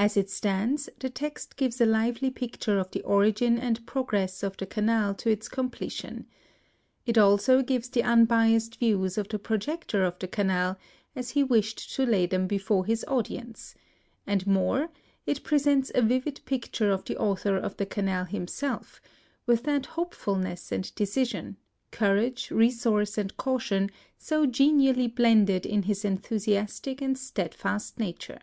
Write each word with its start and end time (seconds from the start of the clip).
As 0.00 0.16
it 0.16 0.28
stands, 0.28 0.88
the 0.98 1.08
text 1.08 1.56
gives 1.56 1.80
a 1.80 1.86
Uvely 1.86 2.34
picture 2.34 2.76
of 2.80 2.90
the 2.90 3.02
origin 3.02 3.56
and 3.56 3.86
progress 3.86 4.42
of 4.42 4.56
the 4.56 4.66
Canal 4.66 5.14
to 5.14 5.30
its 5.30 5.48
completion. 5.48 6.26
It 7.06 7.16
also 7.16 7.62
gives 7.62 7.88
the 7.88 8.02
unbiassed 8.02 8.80
views 8.80 9.16
of 9.16 9.28
the 9.28 9.38
projector 9.38 10.02
of 10.02 10.18
the 10.18 10.26
Canal 10.26 10.76
as 11.14 11.30
he 11.30 11.44
wished 11.44 11.94
to 11.94 12.04
lay 12.04 12.26
them 12.26 12.48
before 12.48 12.84
his 12.84 13.04
audience— 13.06 13.74
VI 13.74 13.74
PREFACE. 13.74 13.84
and 14.26 14.46
more, 14.48 14.88
it 15.24 15.44
presents 15.44 15.92
a 15.94 16.02
vivid 16.02 16.40
picture 16.46 16.90
of 16.90 17.04
the 17.04 17.16
author 17.16 17.56
of 17.56 17.76
the 17.76 17.86
Canal 17.86 18.24
himself, 18.24 19.00
with 19.46 19.62
that 19.62 19.86
hope 19.86 20.14
fulness 20.16 20.72
and 20.72 20.92
decision, 20.96 21.56
courage, 21.92 22.50
resource, 22.50 23.16
and 23.16 23.36
caution, 23.36 23.88
so 24.18 24.46
genially 24.46 25.06
blended 25.06 25.64
in 25.64 25.84
his 25.84 26.02
enthusi 26.02 26.60
astic 26.60 27.00
and 27.00 27.16
steadfast 27.16 28.00
nature. 28.00 28.40